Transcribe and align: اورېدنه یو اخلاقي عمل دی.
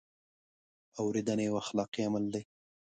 اورېدنه 0.99 1.43
یو 1.47 1.55
اخلاقي 1.63 2.01
عمل 2.07 2.25
دی. 2.33 2.43